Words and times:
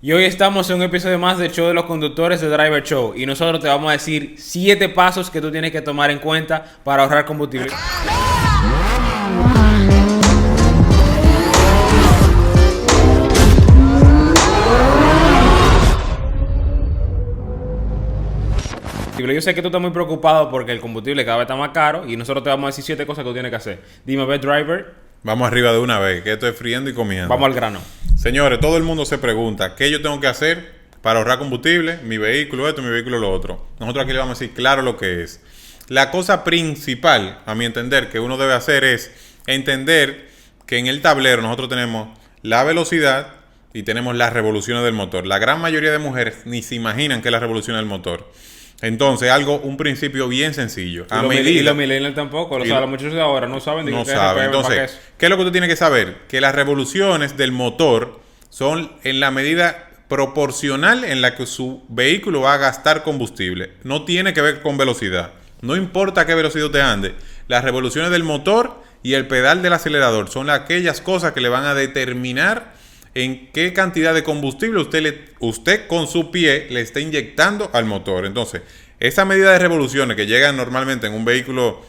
Y 0.00 0.12
hoy 0.12 0.26
estamos 0.26 0.70
en 0.70 0.76
un 0.76 0.82
episodio 0.82 1.18
más 1.18 1.38
del 1.38 1.50
show 1.50 1.66
de 1.66 1.74
los 1.74 1.84
conductores 1.84 2.40
de 2.40 2.48
Driver 2.48 2.84
Show 2.84 3.14
y 3.16 3.26
nosotros 3.26 3.60
te 3.60 3.66
vamos 3.66 3.88
a 3.88 3.94
decir 3.94 4.36
7 4.38 4.90
pasos 4.90 5.28
que 5.28 5.40
tú 5.40 5.50
tienes 5.50 5.72
que 5.72 5.80
tomar 5.80 6.12
en 6.12 6.20
cuenta 6.20 6.64
para 6.84 7.02
ahorrar 7.02 7.24
combustible. 7.24 7.72
Yo 19.18 19.42
sé 19.42 19.52
que 19.52 19.62
tú 19.62 19.66
estás 19.66 19.80
muy 19.80 19.90
preocupado 19.90 20.48
porque 20.48 20.70
el 20.70 20.80
combustible 20.80 21.24
cada 21.24 21.38
vez 21.38 21.46
está 21.46 21.56
más 21.56 21.70
caro 21.70 22.08
y 22.08 22.16
nosotros 22.16 22.44
te 22.44 22.50
vamos 22.50 22.66
a 22.66 22.68
decir 22.68 22.84
7 22.84 23.04
cosas 23.04 23.24
que 23.24 23.30
tú 23.30 23.34
tienes 23.34 23.50
que 23.50 23.56
hacer. 23.56 23.82
Dime, 24.04 24.24
ve, 24.26 24.38
driver. 24.38 25.07
Vamos 25.22 25.48
arriba 25.48 25.72
de 25.72 25.78
una 25.78 25.98
vez, 25.98 26.22
que 26.22 26.32
estoy 26.32 26.52
friendo 26.52 26.88
y 26.88 26.94
comiendo. 26.94 27.28
Vamos 27.28 27.46
al 27.46 27.54
grano. 27.54 27.80
Señores, 28.16 28.60
todo 28.60 28.76
el 28.76 28.84
mundo 28.84 29.04
se 29.04 29.18
pregunta, 29.18 29.74
¿qué 29.74 29.90
yo 29.90 30.00
tengo 30.00 30.20
que 30.20 30.28
hacer 30.28 30.74
para 31.02 31.18
ahorrar 31.18 31.38
combustible? 31.38 31.98
Mi 32.04 32.18
vehículo 32.18 32.68
esto, 32.68 32.82
mi 32.82 32.90
vehículo 32.90 33.18
lo 33.18 33.32
otro. 33.32 33.66
Nosotros 33.80 34.04
aquí 34.04 34.12
le 34.12 34.20
vamos 34.20 34.38
a 34.38 34.40
decir 34.40 34.54
claro 34.54 34.82
lo 34.82 34.96
que 34.96 35.22
es. 35.22 35.40
La 35.88 36.10
cosa 36.10 36.44
principal, 36.44 37.40
a 37.46 37.54
mi 37.54 37.64
entender, 37.64 38.10
que 38.10 38.20
uno 38.20 38.36
debe 38.36 38.52
hacer 38.52 38.84
es 38.84 39.10
entender 39.46 40.28
que 40.66 40.78
en 40.78 40.86
el 40.86 41.00
tablero 41.00 41.42
nosotros 41.42 41.68
tenemos 41.68 42.16
la 42.42 42.62
velocidad 42.62 43.34
y 43.72 43.82
tenemos 43.82 44.14
las 44.14 44.32
revoluciones 44.32 44.84
del 44.84 44.94
motor. 44.94 45.26
La 45.26 45.38
gran 45.38 45.60
mayoría 45.60 45.90
de 45.90 45.98
mujeres 45.98 46.42
ni 46.44 46.62
se 46.62 46.74
imaginan 46.74 47.22
que 47.22 47.28
es 47.28 47.32
la 47.32 47.40
revolución 47.40 47.76
del 47.76 47.86
motor. 47.86 48.30
Entonces, 48.80 49.30
algo, 49.30 49.58
un 49.58 49.76
principio 49.76 50.28
bien 50.28 50.54
sencillo. 50.54 51.06
A 51.10 51.24
y, 51.24 51.28
medida, 51.28 51.50
y 51.50 51.62
los 51.62 51.76
millennials 51.76 52.14
tampoco. 52.14 52.58
los 52.58 52.88
muchachos 52.88 53.14
de 53.14 53.20
ahora 53.20 53.48
no 53.48 53.60
saben. 53.60 53.90
no 53.90 54.04
saben. 54.04 54.44
Entonces, 54.44 54.98
¿qué 55.18 55.26
es 55.26 55.30
lo 55.30 55.36
que 55.36 55.44
tú 55.44 55.52
tienes 55.52 55.68
que 55.68 55.76
saber? 55.76 56.18
Que 56.28 56.40
las 56.40 56.54
revoluciones 56.54 57.36
del 57.36 57.52
motor 57.52 58.20
son 58.50 58.92
en 59.04 59.20
la 59.20 59.30
medida 59.30 59.90
proporcional 60.08 61.04
en 61.04 61.20
la 61.20 61.34
que 61.34 61.46
su 61.46 61.82
vehículo 61.88 62.42
va 62.42 62.54
a 62.54 62.58
gastar 62.58 63.02
combustible. 63.02 63.72
No 63.82 64.04
tiene 64.04 64.32
que 64.32 64.40
ver 64.40 64.62
con 64.62 64.78
velocidad. 64.78 65.32
No 65.60 65.76
importa 65.76 66.24
qué 66.24 66.34
velocidad 66.34 66.70
te 66.70 66.80
ande. 66.80 67.14
Las 67.48 67.64
revoluciones 67.64 68.10
del 68.10 68.22
motor 68.22 68.82
y 69.02 69.14
el 69.14 69.26
pedal 69.26 69.62
del 69.62 69.72
acelerador 69.72 70.30
son 70.30 70.50
aquellas 70.50 71.00
cosas 71.00 71.32
que 71.32 71.40
le 71.40 71.48
van 71.48 71.64
a 71.64 71.74
determinar 71.74 72.74
en 73.24 73.50
qué 73.52 73.72
cantidad 73.72 74.14
de 74.14 74.22
combustible 74.22 74.80
usted, 74.80 75.02
le, 75.02 75.24
usted 75.40 75.88
con 75.88 76.06
su 76.06 76.30
pie 76.30 76.68
le 76.70 76.80
está 76.80 77.00
inyectando 77.00 77.68
al 77.72 77.84
motor. 77.84 78.24
Entonces, 78.24 78.62
esa 79.00 79.24
medida 79.24 79.52
de 79.52 79.58
revoluciones 79.58 80.16
que 80.16 80.26
llegan 80.26 80.56
normalmente 80.56 81.08
en 81.08 81.14
un 81.14 81.24
vehículo 81.24 81.82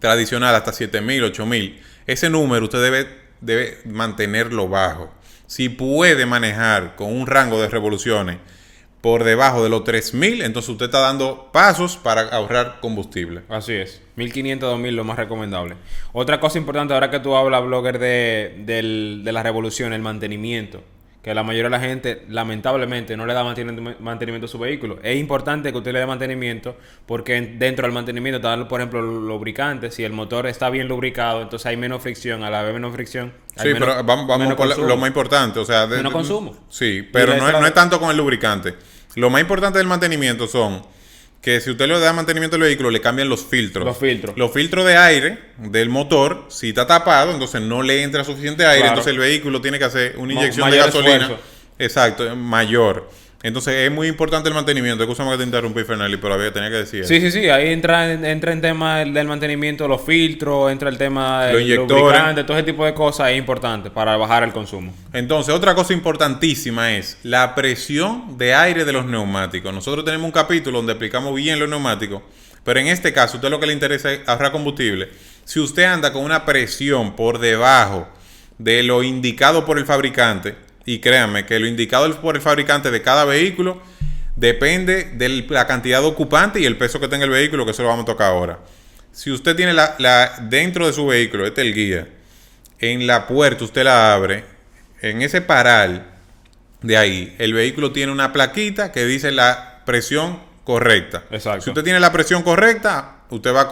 tradicional 0.00 0.56
hasta 0.56 0.72
7000, 0.72 1.22
8000, 1.24 1.82
ese 2.08 2.30
número 2.30 2.64
usted 2.64 2.82
debe, 2.82 3.06
debe 3.40 3.78
mantenerlo 3.84 4.68
bajo. 4.68 5.14
Si 5.46 5.68
puede 5.68 6.26
manejar 6.26 6.96
con 6.96 7.12
un 7.12 7.28
rango 7.28 7.60
de 7.60 7.68
revoluciones 7.68 8.38
por 9.06 9.22
debajo 9.22 9.62
de 9.62 9.68
los 9.68 9.84
3000, 9.84 10.42
entonces 10.42 10.68
usted 10.68 10.86
está 10.86 10.98
dando 10.98 11.50
pasos 11.52 11.96
para 11.96 12.22
ahorrar 12.22 12.80
combustible. 12.80 13.42
Así 13.48 13.72
es. 13.72 14.02
1500, 14.16 14.68
2000 14.68 14.96
lo 14.96 15.04
más 15.04 15.16
recomendable. 15.16 15.76
Otra 16.12 16.40
cosa 16.40 16.58
importante 16.58 16.92
ahora 16.92 17.08
que 17.08 17.20
tú 17.20 17.36
hablas, 17.36 17.64
blogger, 17.64 18.00
de, 18.00 18.64
de 18.66 19.32
la 19.32 19.44
revolución, 19.44 19.92
el 19.92 20.02
mantenimiento 20.02 20.82
que 21.22 21.34
la 21.34 21.42
mayoría 21.42 21.64
de 21.64 21.70
la 21.70 21.80
gente 21.80 22.22
lamentablemente 22.28 23.16
no 23.16 23.26
le 23.26 23.34
da 23.34 23.42
mantenimiento, 23.42 24.46
a 24.46 24.48
su 24.48 24.60
vehículo. 24.60 25.00
Es 25.02 25.16
importante 25.16 25.72
que 25.72 25.78
usted 25.78 25.92
le 25.92 25.98
dé 25.98 26.06
mantenimiento 26.06 26.76
porque 27.04 27.40
dentro 27.40 27.84
del 27.84 27.92
mantenimiento 27.92 28.36
está, 28.36 28.68
por 28.68 28.80
ejemplo, 28.80 29.02
lubricantes. 29.02 29.92
Si 29.94 30.04
el 30.04 30.12
motor 30.12 30.46
está 30.46 30.70
bien 30.70 30.86
lubricado, 30.86 31.42
entonces 31.42 31.66
hay 31.66 31.76
menos 31.76 32.00
fricción. 32.00 32.44
A 32.44 32.50
la 32.50 32.62
vez 32.62 32.72
menos 32.72 32.92
fricción. 32.92 33.32
sí, 33.56 33.70
pero 33.72 34.04
vamos, 34.04 34.28
vamos 34.28 34.54
con 34.54 34.68
lo 34.86 34.96
más 34.96 35.08
importante. 35.08 35.58
O 35.58 35.64
sea, 35.64 35.88
menos 35.88 36.12
consumo. 36.12 36.56
Sí, 36.68 37.08
pero 37.12 37.36
no 37.36 37.48
es, 37.48 37.60
no 37.60 37.66
es 37.66 37.74
tanto 37.74 37.98
con 37.98 38.10
el 38.10 38.16
lubricante. 38.16 38.76
Lo 39.16 39.30
más 39.30 39.40
importante 39.40 39.78
del 39.78 39.88
mantenimiento 39.88 40.46
son 40.46 40.82
que 41.40 41.60
si 41.60 41.70
usted 41.70 41.86
le 41.86 41.98
da 41.98 42.12
mantenimiento 42.12 42.56
al 42.56 42.62
vehículo, 42.62 42.90
le 42.90 43.00
cambian 43.00 43.28
los 43.28 43.44
filtros. 43.44 43.84
Los 43.84 43.96
filtros. 43.96 44.36
Los 44.36 44.52
filtros 44.52 44.84
de 44.84 44.96
aire 44.96 45.38
del 45.58 45.88
motor, 45.88 46.46
si 46.48 46.68
está 46.68 46.86
tapado, 46.86 47.32
entonces 47.32 47.62
no 47.62 47.82
le 47.82 48.02
entra 48.02 48.24
suficiente 48.24 48.66
aire, 48.66 48.88
entonces 48.88 49.12
el 49.12 49.18
vehículo 49.18 49.60
tiene 49.60 49.78
que 49.78 49.84
hacer 49.84 50.16
una 50.18 50.32
inyección 50.32 50.70
de 50.70 50.76
gasolina. 50.76 51.30
Exacto, 51.78 52.36
mayor. 52.36 53.08
Entonces 53.42 53.74
es 53.74 53.92
muy 53.92 54.08
importante 54.08 54.48
el 54.48 54.54
mantenimiento. 54.54 55.02
Escúchame 55.04 55.30
que 55.32 55.38
te 55.38 55.44
interrumpí, 55.44 55.84
Fernali, 55.84 56.16
pero 56.16 56.34
había 56.34 56.52
tenía 56.52 56.70
que 56.70 56.76
decir. 56.76 57.04
Sí, 57.04 57.20
sí, 57.20 57.30
sí. 57.30 57.48
Ahí 57.48 57.68
entra, 57.68 58.12
entra 58.12 58.52
en 58.52 58.60
tema 58.60 58.98
del 58.98 59.28
mantenimiento, 59.28 59.86
los 59.86 60.02
filtros, 60.02 60.72
entra 60.72 60.88
el 60.88 60.98
tema 60.98 61.46
de 61.46 61.76
lubricante, 61.76 62.44
todo 62.44 62.56
ese 62.56 62.66
tipo 62.66 62.84
de 62.84 62.94
cosas 62.94 63.30
es 63.30 63.38
importante 63.38 63.90
para 63.90 64.16
bajar 64.16 64.42
el 64.42 64.52
consumo. 64.52 64.92
Entonces, 65.12 65.54
otra 65.54 65.74
cosa 65.74 65.92
importantísima 65.92 66.94
es 66.94 67.18
la 67.22 67.54
presión 67.54 68.38
de 68.38 68.54
aire 68.54 68.84
de 68.84 68.92
los 68.92 69.06
neumáticos. 69.06 69.72
Nosotros 69.72 70.04
tenemos 70.04 70.24
un 70.24 70.32
capítulo 70.32 70.78
donde 70.78 70.92
explicamos 70.92 71.34
bien 71.34 71.58
los 71.58 71.68
neumáticos, 71.68 72.22
pero 72.64 72.80
en 72.80 72.88
este 72.88 73.12
caso, 73.12 73.34
a 73.34 73.36
usted 73.36 73.50
lo 73.50 73.60
que 73.60 73.66
le 73.66 73.74
interesa 73.74 74.12
es 74.12 74.26
ahorrar 74.26 74.50
combustible. 74.50 75.10
Si 75.44 75.60
usted 75.60 75.84
anda 75.84 76.12
con 76.12 76.24
una 76.24 76.44
presión 76.44 77.14
por 77.14 77.38
debajo 77.38 78.08
de 78.58 78.82
lo 78.82 79.02
indicado 79.02 79.64
por 79.64 79.78
el 79.78 79.84
fabricante, 79.84 80.65
y 80.86 81.00
créanme 81.00 81.44
que 81.44 81.58
lo 81.58 81.66
indicado 81.66 82.08
por 82.20 82.36
el 82.36 82.42
fabricante 82.42 82.90
de 82.90 83.02
cada 83.02 83.24
vehículo 83.24 83.82
depende 84.36 85.04
de 85.04 85.28
la 85.48 85.66
cantidad 85.66 86.00
de 86.00 86.06
ocupante 86.06 86.60
y 86.60 86.64
el 86.64 86.78
peso 86.78 87.00
que 87.00 87.08
tenga 87.08 87.24
el 87.24 87.30
vehículo, 87.30 87.64
que 87.64 87.72
eso 87.72 87.82
lo 87.82 87.88
vamos 87.88 88.04
a 88.04 88.06
tocar 88.06 88.28
ahora. 88.28 88.60
Si 89.12 89.30
usted 89.30 89.56
tiene 89.56 89.72
la, 89.72 90.36
dentro 90.42 90.86
de 90.86 90.92
su 90.92 91.06
vehículo, 91.06 91.44
este 91.44 91.62
es 91.62 91.66
el 91.66 91.74
guía, 91.74 92.08
en 92.78 93.06
la 93.06 93.26
puerta 93.26 93.64
usted 93.64 93.84
la 93.84 94.14
abre, 94.14 94.44
en 95.02 95.22
ese 95.22 95.40
paral 95.40 96.06
de 96.82 96.96
ahí, 96.96 97.34
el 97.38 97.52
vehículo 97.52 97.92
tiene 97.92 98.12
una 98.12 98.32
plaquita 98.32 98.92
que 98.92 99.06
dice 99.06 99.32
la 99.32 99.82
presión 99.84 100.40
correcta. 100.64 101.24
Exacto. 101.30 101.62
Si 101.62 101.70
usted 101.70 101.82
tiene 101.82 101.98
la 101.98 102.12
presión 102.12 102.42
correcta, 102.42 103.22
usted 103.30 103.52
va 103.52 103.68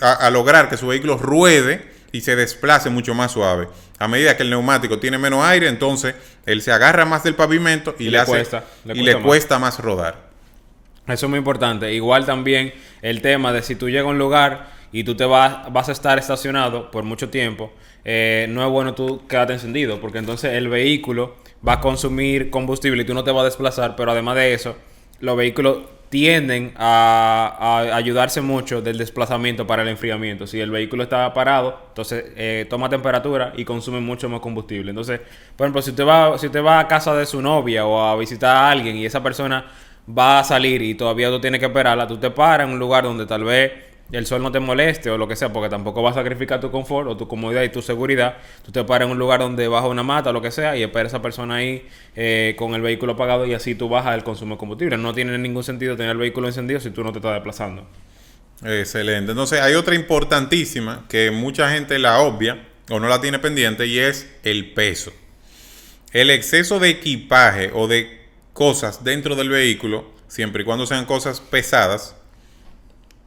a, 0.00 0.12
a 0.12 0.30
lograr 0.30 0.68
que 0.68 0.76
su 0.76 0.88
vehículo 0.88 1.16
ruede 1.16 1.97
y 2.12 2.20
se 2.20 2.36
desplace 2.36 2.90
mucho 2.90 3.14
más 3.14 3.32
suave. 3.32 3.68
A 3.98 4.08
medida 4.08 4.36
que 4.36 4.42
el 4.42 4.50
neumático 4.50 4.98
tiene 4.98 5.18
menos 5.18 5.44
aire, 5.44 5.68
entonces 5.68 6.14
él 6.46 6.62
se 6.62 6.72
agarra 6.72 7.04
más 7.04 7.24
del 7.24 7.34
pavimento 7.34 7.94
y, 7.98 8.08
le, 8.08 8.24
cuesta, 8.24 8.64
y 8.86 9.02
le 9.02 9.20
cuesta 9.20 9.58
más 9.58 9.78
rodar. 9.78 10.28
Eso 11.06 11.26
es 11.26 11.30
muy 11.30 11.38
importante. 11.38 11.92
Igual 11.92 12.26
también 12.26 12.72
el 13.02 13.22
tema 13.22 13.52
de 13.52 13.62
si 13.62 13.74
tú 13.74 13.88
llegas 13.88 14.06
a 14.06 14.10
un 14.10 14.18
lugar 14.18 14.70
y 14.92 15.04
tú 15.04 15.14
te 15.16 15.24
vas, 15.24 15.72
vas 15.72 15.88
a 15.88 15.92
estar 15.92 16.18
estacionado 16.18 16.90
por 16.90 17.04
mucho 17.04 17.28
tiempo, 17.28 17.72
eh, 18.04 18.46
no 18.48 18.64
es 18.64 18.70
bueno 18.70 18.94
tú 18.94 19.26
quedarte 19.26 19.54
encendido, 19.54 20.00
porque 20.00 20.18
entonces 20.18 20.54
el 20.54 20.68
vehículo 20.68 21.36
va 21.66 21.74
a 21.74 21.80
consumir 21.80 22.50
combustible 22.50 23.02
y 23.02 23.04
tú 23.04 23.14
no 23.14 23.24
te 23.24 23.30
vas 23.30 23.42
a 23.42 23.44
desplazar, 23.46 23.96
pero 23.96 24.12
además 24.12 24.36
de 24.36 24.54
eso, 24.54 24.76
los 25.20 25.36
vehículos 25.36 25.78
tienden 26.08 26.72
a, 26.76 27.90
ayudarse 27.94 28.40
mucho 28.40 28.80
del 28.80 28.98
desplazamiento 28.98 29.66
para 29.66 29.82
el 29.82 29.88
enfriamiento. 29.88 30.46
Si 30.46 30.60
el 30.60 30.70
vehículo 30.70 31.02
está 31.02 31.32
parado, 31.34 31.80
entonces 31.88 32.24
eh, 32.36 32.66
toma 32.68 32.88
temperatura 32.88 33.52
y 33.56 33.64
consume 33.64 34.00
mucho 34.00 34.28
más 34.28 34.40
combustible. 34.40 34.90
Entonces, 34.90 35.20
por 35.56 35.66
ejemplo, 35.66 35.82
si 35.82 35.90
usted 35.90 36.06
va, 36.06 36.38
si 36.38 36.46
usted 36.46 36.64
va 36.64 36.80
a 36.80 36.88
casa 36.88 37.14
de 37.14 37.26
su 37.26 37.42
novia 37.42 37.86
o 37.86 38.00
a 38.00 38.16
visitar 38.16 38.56
a 38.56 38.70
alguien 38.70 38.96
y 38.96 39.06
esa 39.06 39.22
persona 39.22 39.66
va 40.08 40.40
a 40.40 40.44
salir 40.44 40.80
y 40.82 40.94
todavía 40.94 41.28
tú 41.28 41.40
tienes 41.40 41.60
que 41.60 41.66
esperarla, 41.66 42.06
tú 42.06 42.16
te 42.16 42.30
paras 42.30 42.66
en 42.66 42.72
un 42.72 42.78
lugar 42.78 43.04
donde 43.04 43.26
tal 43.26 43.44
vez 43.44 43.87
el 44.10 44.26
sol 44.26 44.42
no 44.42 44.50
te 44.50 44.60
moleste 44.60 45.10
o 45.10 45.18
lo 45.18 45.28
que 45.28 45.36
sea, 45.36 45.52
porque 45.52 45.68
tampoco 45.68 46.02
vas 46.02 46.16
a 46.16 46.20
sacrificar 46.20 46.60
tu 46.60 46.70
confort 46.70 47.08
o 47.08 47.16
tu 47.16 47.28
comodidad 47.28 47.62
y 47.62 47.68
tu 47.68 47.82
seguridad, 47.82 48.38
tú 48.64 48.72
te 48.72 48.82
paras 48.84 49.06
en 49.06 49.12
un 49.12 49.18
lugar 49.18 49.40
donde 49.40 49.68
baja 49.68 49.86
una 49.86 50.02
mata 50.02 50.30
o 50.30 50.32
lo 50.32 50.40
que 50.40 50.50
sea 50.50 50.76
y 50.76 50.82
esperas 50.82 51.12
a 51.12 51.16
esa 51.16 51.22
persona 51.22 51.56
ahí 51.56 51.86
eh, 52.16 52.54
con 52.58 52.74
el 52.74 52.80
vehículo 52.80 53.12
apagado 53.12 53.46
y 53.46 53.54
así 53.54 53.74
tú 53.74 53.88
bajas 53.88 54.14
el 54.14 54.24
consumo 54.24 54.54
de 54.54 54.58
combustible. 54.58 54.96
No 54.96 55.12
tiene 55.12 55.36
ningún 55.38 55.64
sentido 55.64 55.96
tener 55.96 56.12
el 56.12 56.18
vehículo 56.18 56.46
encendido 56.46 56.80
si 56.80 56.90
tú 56.90 57.04
no 57.04 57.12
te 57.12 57.18
estás 57.18 57.34
desplazando. 57.34 57.86
Excelente. 58.64 59.32
Entonces 59.32 59.60
hay 59.60 59.74
otra 59.74 59.94
importantísima 59.94 61.04
que 61.08 61.30
mucha 61.30 61.70
gente 61.70 61.98
la 61.98 62.20
obvia 62.20 62.66
o 62.90 62.98
no 62.98 63.08
la 63.08 63.20
tiene 63.20 63.38
pendiente 63.38 63.86
y 63.86 63.98
es 63.98 64.28
el 64.42 64.72
peso. 64.72 65.12
El 66.12 66.30
exceso 66.30 66.80
de 66.80 66.88
equipaje 66.88 67.70
o 67.74 67.86
de 67.86 68.18
cosas 68.54 69.04
dentro 69.04 69.36
del 69.36 69.50
vehículo, 69.50 70.10
siempre 70.26 70.62
y 70.62 70.64
cuando 70.64 70.86
sean 70.86 71.04
cosas 71.04 71.40
pesadas, 71.40 72.16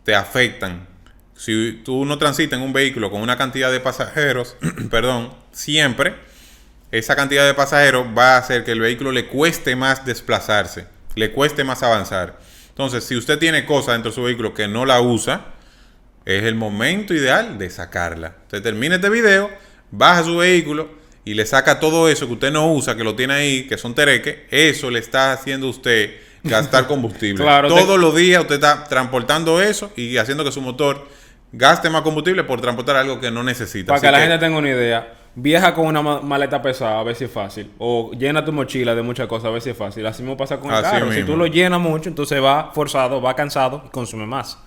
te 0.03 0.15
afectan. 0.15 0.87
Si 1.35 1.81
tú 1.83 2.05
no 2.05 2.17
transitas 2.17 2.59
en 2.59 2.65
un 2.65 2.73
vehículo 2.73 3.09
con 3.09 3.21
una 3.21 3.37
cantidad 3.37 3.71
de 3.71 3.79
pasajeros, 3.79 4.55
perdón, 4.91 5.33
siempre 5.51 6.15
esa 6.91 7.15
cantidad 7.15 7.45
de 7.45 7.53
pasajeros 7.53 8.05
va 8.17 8.35
a 8.35 8.37
hacer 8.37 8.63
que 8.63 8.73
el 8.73 8.81
vehículo 8.81 9.11
le 9.11 9.27
cueste 9.27 9.75
más 9.75 10.05
desplazarse, 10.05 10.87
le 11.15 11.31
cueste 11.31 11.63
más 11.63 11.83
avanzar. 11.83 12.39
Entonces, 12.69 13.05
si 13.05 13.15
usted 13.15 13.39
tiene 13.39 13.65
cosas 13.65 13.95
dentro 13.95 14.11
de 14.11 14.15
su 14.15 14.23
vehículo 14.23 14.53
que 14.53 14.67
no 14.67 14.85
la 14.85 15.01
usa, 15.01 15.45
es 16.25 16.43
el 16.43 16.55
momento 16.55 17.13
ideal 17.13 17.57
de 17.57 17.69
sacarla. 17.69 18.35
Usted 18.43 18.61
termina 18.61 18.95
este 18.95 19.09
video, 19.09 19.49
baja 19.89 20.23
su 20.23 20.37
vehículo 20.37 20.89
y 21.23 21.33
le 21.33 21.45
saca 21.45 21.79
todo 21.79 22.09
eso 22.09 22.27
que 22.27 22.33
usted 22.33 22.51
no 22.51 22.71
usa, 22.73 22.95
que 22.97 23.03
lo 23.03 23.15
tiene 23.15 23.33
ahí, 23.33 23.67
que 23.67 23.77
son 23.77 23.95
tereques, 23.95 24.39
eso 24.49 24.91
le 24.91 24.99
está 24.99 25.31
haciendo 25.31 25.69
usted 25.69 26.11
gastar 26.43 26.87
combustible. 26.87 27.43
Todos 27.67 27.99
los 27.99 28.15
días 28.15 28.41
usted 28.41 28.55
está 28.55 28.83
transportando 28.85 29.61
eso 29.61 29.91
y 29.95 30.17
haciendo 30.17 30.43
que 30.43 30.51
su 30.51 30.61
motor 30.61 31.07
gaste 31.51 31.89
más 31.89 32.01
combustible 32.01 32.43
por 32.43 32.61
transportar 32.61 32.95
algo 32.95 33.19
que 33.19 33.29
no 33.31 33.43
necesita. 33.43 33.87
Para 33.89 34.01
que 34.01 34.11
la 34.11 34.19
gente 34.19 34.37
tenga 34.39 34.57
una 34.57 34.69
idea, 34.69 35.13
viaja 35.35 35.73
con 35.73 35.85
una 35.87 36.01
ma- 36.01 36.21
maleta 36.21 36.61
pesada, 36.61 36.99
a 36.99 37.03
ver 37.03 37.15
si 37.15 37.25
es 37.25 37.31
fácil. 37.31 37.71
O 37.77 38.11
llena 38.17 38.43
tu 38.43 38.51
mochila 38.53 38.95
de 38.95 39.01
muchas 39.01 39.27
cosas, 39.27 39.47
a 39.47 39.51
ver 39.51 39.61
si 39.61 39.69
es 39.71 39.77
fácil. 39.77 40.05
Así 40.05 40.23
mismo 40.23 40.37
pasa 40.37 40.59
con 40.59 40.71
el 40.71 40.77
Así 40.77 40.91
carro. 40.91 41.11
Si 41.11 41.23
tú 41.23 41.35
lo 41.37 41.45
llenas 41.47 41.79
mucho, 41.79 42.09
entonces 42.09 42.41
va 42.41 42.71
forzado, 42.73 43.21
va 43.21 43.35
cansado 43.35 43.83
y 43.85 43.89
consume 43.89 44.25
más. 44.25 44.57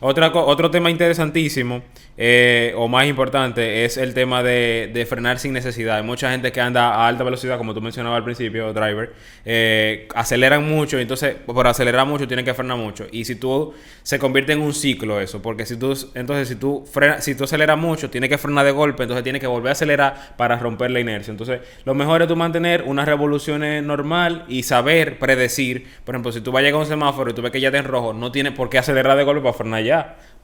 Otra, 0.00 0.30
otro 0.32 0.70
tema 0.70 0.90
interesantísimo, 0.90 1.82
eh, 2.16 2.72
o 2.76 2.86
más 2.88 3.06
importante, 3.06 3.84
es 3.84 3.96
el 3.96 4.14
tema 4.14 4.42
de, 4.42 4.90
de 4.92 5.06
frenar 5.06 5.38
sin 5.38 5.52
necesidad. 5.52 5.96
Hay 5.96 6.02
mucha 6.02 6.30
gente 6.30 6.52
que 6.52 6.60
anda 6.60 6.94
a 6.94 7.08
alta 7.08 7.24
velocidad, 7.24 7.58
como 7.58 7.74
tú 7.74 7.80
mencionabas 7.80 8.18
al 8.18 8.24
principio, 8.24 8.72
driver, 8.72 9.12
eh, 9.44 10.08
aceleran 10.14 10.68
mucho, 10.68 10.98
y 10.98 11.02
entonces 11.02 11.34
por 11.34 11.66
acelerar 11.66 12.06
mucho 12.06 12.28
tienen 12.28 12.44
que 12.44 12.54
frenar 12.54 12.76
mucho. 12.76 13.06
Y 13.10 13.24
si 13.24 13.34
tú 13.34 13.74
se 14.02 14.18
convierte 14.18 14.52
en 14.52 14.60
un 14.60 14.72
ciclo 14.72 15.20
eso, 15.20 15.42
porque 15.42 15.66
si 15.66 15.76
tú, 15.76 15.96
entonces 16.14 16.48
si 16.48 16.54
tú 16.54 16.84
frena, 16.90 17.20
si 17.20 17.34
tú 17.34 17.44
aceleras 17.44 17.78
mucho, 17.78 18.08
tienes 18.08 18.30
que 18.30 18.38
frenar 18.38 18.64
de 18.64 18.72
golpe, 18.72 19.02
entonces 19.02 19.24
tienes 19.24 19.40
que 19.40 19.46
volver 19.46 19.70
a 19.70 19.72
acelerar 19.72 20.36
para 20.36 20.58
romper 20.58 20.90
la 20.92 21.00
inercia. 21.00 21.30
Entonces, 21.30 21.60
lo 21.84 21.94
mejor 21.94 22.22
es 22.22 22.28
tú 22.28 22.36
mantener 22.36 22.82
unas 22.86 23.06
revoluciones 23.06 23.82
normal 23.82 24.44
y 24.48 24.62
saber 24.62 25.18
predecir. 25.18 25.86
Por 26.04 26.14
ejemplo, 26.14 26.32
si 26.32 26.40
tú 26.40 26.52
vas 26.52 26.60
a 26.60 26.62
llegar 26.62 26.78
a 26.78 26.82
un 26.84 26.88
semáforo 26.88 27.30
y 27.30 27.34
tú 27.34 27.42
ves 27.42 27.50
que 27.50 27.60
ya 27.60 27.68
está 27.68 27.78
en 27.78 27.84
rojo, 27.84 28.12
no 28.12 28.30
tienes 28.30 28.52
por 28.52 28.70
qué 28.70 28.78
acelerar 28.78 29.16
de 29.16 29.24
golpe 29.24 29.42
para 29.42 29.54
frenar 29.54 29.82
ya. 29.82 29.87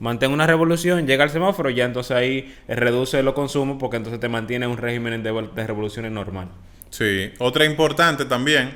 Mantén 0.00 0.32
una 0.32 0.46
revolución, 0.46 1.06
llega 1.06 1.24
al 1.24 1.30
semáforo, 1.30 1.70
ya 1.70 1.84
entonces 1.84 2.16
ahí 2.16 2.54
reduce 2.68 3.22
los 3.22 3.32
consumos 3.34 3.76
porque 3.78 3.96
entonces 3.96 4.20
te 4.20 4.28
mantiene 4.28 4.66
un 4.66 4.76
régimen 4.76 5.22
de, 5.22 5.32
de 5.54 5.66
revoluciones 5.66 6.10
normal. 6.12 6.48
Sí. 6.90 7.30
Otra 7.38 7.64
importante 7.64 8.24
también, 8.24 8.72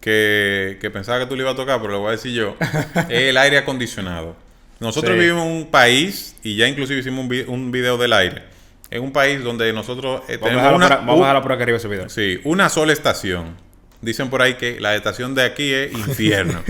que, 0.00 0.78
que 0.80 0.90
pensaba 0.90 1.18
que 1.20 1.26
tú 1.26 1.34
le 1.36 1.42
ibas 1.42 1.54
a 1.54 1.56
tocar, 1.56 1.80
pero 1.80 1.94
lo 1.94 2.00
voy 2.00 2.08
a 2.08 2.12
decir 2.12 2.32
yo, 2.32 2.56
es 3.08 3.20
el 3.30 3.36
aire 3.36 3.58
acondicionado. 3.58 4.36
Nosotros 4.80 5.14
Sí. 5.14 5.18
vivimos 5.20 5.44
en 5.46 5.52
un 5.52 5.66
país, 5.70 6.36
y 6.42 6.56
ya 6.56 6.68
inclusive 6.68 7.00
hicimos 7.00 7.20
un, 7.20 7.28
vi- 7.28 7.44
un 7.48 7.70
video 7.72 7.96
del 7.98 8.12
aire, 8.12 8.42
en 8.90 9.02
un 9.02 9.12
país 9.12 9.42
donde 9.42 9.72
nosotros 9.72 10.22
eh, 10.28 10.36
Vamos, 10.36 10.42
a 10.42 10.44
tenemos 10.44 10.62
dejarlo 10.62 10.76
una, 10.76 10.86
a- 10.86 10.96
vamos 10.98 11.08
a 11.08 11.14
un- 11.14 11.20
dejarlo 11.20 11.42
por 11.42 11.52
acá 11.52 11.62
arriba 11.64 11.78
ese 11.78 11.88
video. 11.88 12.08
Sí, 12.08 12.40
una 12.44 12.68
sola 12.68 12.92
estación. 12.92 13.56
Dicen 14.00 14.30
por 14.30 14.42
ahí 14.42 14.54
que 14.54 14.78
la 14.78 14.94
estación 14.94 15.34
de 15.34 15.42
aquí 15.42 15.72
es 15.72 15.92
infierno. 16.06 16.62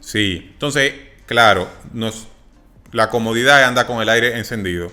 sí. 0.00 0.50
Entonces, 0.52 0.94
claro, 1.26 1.68
nos, 1.92 2.28
la 2.92 3.08
comodidad 3.10 3.60
es 3.62 3.66
andar 3.68 3.86
con 3.86 4.00
el 4.02 4.08
aire 4.08 4.36
encendido. 4.38 4.90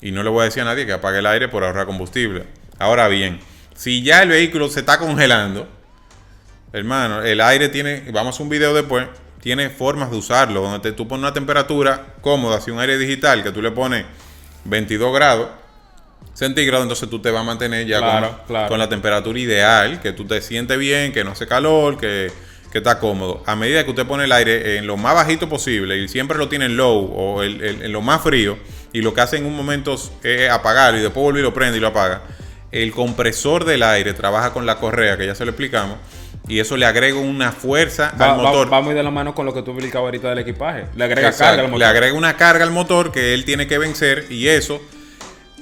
Y 0.00 0.12
no 0.12 0.22
le 0.22 0.30
voy 0.30 0.42
a 0.42 0.44
decir 0.44 0.62
a 0.62 0.66
nadie 0.66 0.84
que 0.86 0.92
apague 0.92 1.18
el 1.18 1.26
aire 1.26 1.48
por 1.48 1.64
ahorrar 1.64 1.86
combustible. 1.86 2.44
Ahora 2.78 3.08
bien, 3.08 3.40
si 3.74 4.02
ya 4.02 4.22
el 4.22 4.28
vehículo 4.28 4.68
se 4.68 4.80
está 4.80 4.98
congelando, 4.98 5.68
hermano, 6.72 7.22
el 7.22 7.40
aire 7.40 7.68
tiene, 7.68 8.04
vamos 8.12 8.38
a 8.38 8.42
un 8.42 8.48
video 8.48 8.74
después, 8.74 9.06
tiene 9.40 9.70
formas 9.70 10.10
de 10.10 10.16
usarlo, 10.16 10.62
donde 10.62 10.78
te- 10.80 10.92
tú 10.92 11.06
pones 11.06 11.22
una 11.22 11.32
temperatura 11.32 12.14
cómoda, 12.20 12.60
si 12.60 12.70
un 12.70 12.80
aire 12.80 12.98
digital 12.98 13.42
que 13.42 13.50
tú 13.52 13.60
le 13.62 13.70
pones 13.70 14.04
22 14.64 15.14
grados 15.14 15.48
centígrados, 16.32 16.82
entonces 16.84 17.08
tú 17.08 17.20
te 17.20 17.30
vas 17.30 17.42
a 17.42 17.44
mantener 17.44 17.86
ya 17.86 17.98
Claro, 17.98 18.28
con, 18.38 18.46
claro. 18.46 18.68
con 18.68 18.78
la 18.78 18.88
temperatura 18.88 19.38
ideal, 19.38 20.00
que 20.00 20.12
tú 20.12 20.24
te 20.26 20.40
sientes 20.42 20.78
bien, 20.78 21.12
que 21.12 21.22
no 21.22 21.30
hace 21.32 21.46
calor, 21.46 21.96
que, 21.98 22.32
que 22.74 22.78
está 22.78 22.98
cómodo. 22.98 23.40
A 23.46 23.54
medida 23.54 23.84
que 23.84 23.90
usted 23.90 24.04
pone 24.04 24.24
el 24.24 24.32
aire 24.32 24.78
en 24.78 24.88
lo 24.88 24.96
más 24.96 25.14
bajito 25.14 25.48
posible 25.48 25.96
y 25.96 26.08
siempre 26.08 26.36
lo 26.36 26.48
tiene 26.48 26.64
en 26.64 26.76
low 26.76 27.04
o 27.14 27.42
el- 27.44 27.62
el- 27.62 27.82
en 27.82 27.92
lo 27.92 28.00
más 28.02 28.20
frío, 28.20 28.58
y 28.92 29.00
lo 29.00 29.14
que 29.14 29.20
hace 29.20 29.36
en 29.36 29.46
un 29.46 29.54
momento 29.56 29.96
es 30.24 30.50
apagarlo 30.50 30.98
y 30.98 31.02
después 31.02 31.22
vuelve 31.22 31.38
y 31.38 31.42
lo 31.44 31.54
prende 31.54 31.78
y 31.78 31.80
lo 31.80 31.86
apaga, 31.86 32.22
el 32.72 32.90
compresor 32.90 33.64
del 33.64 33.84
aire 33.84 34.12
trabaja 34.12 34.52
con 34.52 34.66
la 34.66 34.78
correa, 34.78 35.16
que 35.16 35.24
ya 35.24 35.36
se 35.36 35.44
lo 35.44 35.52
explicamos, 35.52 35.98
y 36.48 36.58
eso 36.58 36.76
le 36.76 36.84
agrega 36.84 37.16
una 37.16 37.52
fuerza 37.52 38.12
Va, 38.20 38.32
al 38.32 38.40
va- 38.40 38.42
motor. 38.42 38.72
va 38.72 38.80
muy 38.80 38.92
de 38.94 39.04
la 39.04 39.12
mano 39.12 39.36
con 39.36 39.46
lo 39.46 39.54
que 39.54 39.62
tú 39.62 39.70
explicabas 39.70 40.06
ahorita 40.06 40.30
del 40.30 40.38
equipaje. 40.40 40.86
Le 40.96 41.04
agrega 41.04 41.28
Exacto, 41.28 41.44
carga 41.44 41.62
al 41.62 41.68
motor. 41.68 41.78
Le 41.78 41.84
agrega 41.86 42.12
una 42.14 42.36
carga 42.36 42.64
al 42.64 42.72
motor 42.72 43.12
que 43.12 43.34
él 43.34 43.44
tiene 43.44 43.68
que 43.68 43.78
vencer 43.78 44.26
y 44.30 44.48
eso 44.48 44.82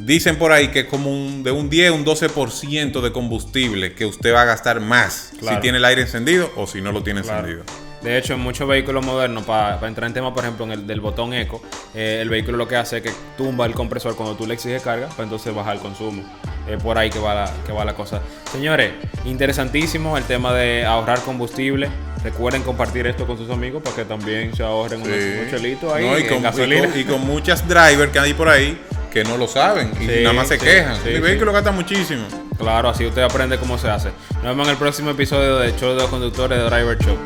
dicen 0.05 0.37
por 0.37 0.53
ahí 0.53 0.69
que 0.69 0.81
es 0.81 0.87
como 0.87 1.11
un, 1.11 1.43
de 1.43 1.51
un 1.51 1.69
10 1.71 1.93
un 1.93 2.05
12% 2.05 3.01
de 3.01 3.13
combustible 3.13 3.95
que 3.95 4.07
usted 4.07 4.35
va 4.35 4.43
a 4.43 4.45
gastar 4.47 4.81
más 4.81 5.33
Claro. 5.39 5.57
si 5.57 5.61
tiene 5.63 5.79
el 5.79 5.85
aire 5.85 6.03
encendido 6.03 6.51
o 6.57 6.67
si 6.67 6.81
no 6.81 6.93
lo 6.93 7.03
tiene 7.03 7.23
Claro. 7.23 7.41
encendido. 7.41 7.65
De 8.03 8.19
hecho, 8.19 8.35
en 8.35 8.41
muchos 8.41 8.67
vehículos 8.67 9.07
modernos, 9.07 9.45
para 9.45 9.79
entrar 9.87 10.09
en 10.09 10.13
tema, 10.15 10.35
por 10.35 10.43
ejemplo, 10.43 10.65
en 10.65 10.73
el 10.73 10.87
del 10.89 11.01
botón 11.01 11.33
eco, 11.35 11.63
eh, 11.95 12.19
el 12.21 12.29
vehículo 12.29 12.59
lo 12.59 12.67
que 12.67 12.75
hace 12.75 12.97
es 12.97 13.03
que 13.05 13.13
tumba 13.39 13.65
el 13.65 13.75
compresor 13.75 14.17
cuando 14.17 14.35
tú 14.35 14.45
le 14.45 14.55
exiges 14.55 14.83
carga, 14.83 15.07
para 15.11 15.23
entonces 15.23 15.55
bajar 15.55 15.77
el 15.77 15.81
consumo. 15.81 16.25
Es 16.69 16.83
por 16.83 16.99
ahí 16.99 17.11
que 17.11 17.21
va, 17.21 17.33
la, 17.35 17.53
que 17.65 17.71
va 17.73 17.85
la 17.85 17.95
cosa. 17.95 18.21
Señores, 18.51 18.91
interesantísimo 19.25 20.19
el 20.19 20.25
tema 20.25 20.53
de 20.53 20.85
ahorrar 20.85 21.21
combustible. 21.23 21.89
Recuerden 22.25 22.63
compartir 22.63 23.07
esto 23.07 23.27
con 23.27 23.37
sus 23.39 23.51
amigos 23.51 23.83
para 23.83 23.97
que 23.97 24.05
también 24.05 24.55
se 24.55 24.63
ahorren 24.63 25.03
unos, 25.03 25.17
Sí. 25.17 25.29
unos 25.41 25.51
chelitos 25.51 25.93
ahí 25.93 26.05
No, 26.07 26.19
y, 26.19 26.23
en 26.23 26.29
con, 26.29 26.39
y 26.39 26.43
gasolina. 26.43 26.89
con- 26.89 27.01
y 27.01 27.05
con 27.05 27.21
muchas 27.27 27.67
drivers 27.69 28.13
que 28.13 28.19
hay 28.19 28.35
por 28.35 28.49
ahí 28.49 28.81
que 29.13 29.25
no 29.25 29.37
lo 29.37 29.47
saben 29.47 29.93
y 30.01 30.07
Sí, 30.07 30.13
nada 30.23 30.33
más 30.33 30.49
se 30.49 30.59
sí, 30.59 30.65
quejan. 30.65 30.97
sí, 30.97 31.11
Mi 31.11 31.21
vehículo 31.21 31.53
gasta 31.53 31.71
muchísimo. 31.71 32.25
Claro, 32.59 32.89
así 32.89 33.05
usted 33.07 33.23
aprende 33.23 33.59
cómo 33.59 33.77
se 33.79 33.89
hace. 33.91 34.11
Nos 34.37 34.45
vemos 34.45 34.67
en 34.67 34.73
el 34.73 34.79
próximo 34.79 35.11
episodio 35.11 35.59
de 35.59 35.75
Show 35.77 35.91
de 35.91 35.97
los 35.97 36.07
Conductores 36.11 36.59
de 36.59 36.65
Driver 36.65 36.97
Show. 36.99 37.17